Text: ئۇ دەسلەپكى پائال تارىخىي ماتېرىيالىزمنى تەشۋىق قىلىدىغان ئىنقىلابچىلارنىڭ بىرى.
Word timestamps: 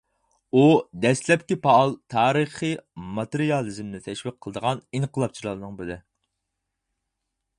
ئۇ 0.53 0.61
دەسلەپكى 1.01 1.57
پائال 1.65 1.91
تارىخىي 2.13 2.73
ماتېرىيالىزمنى 3.19 4.01
تەشۋىق 4.07 4.39
قىلىدىغان 4.45 4.83
ئىنقىلابچىلارنىڭ 5.01 5.79
بىرى. 5.83 6.01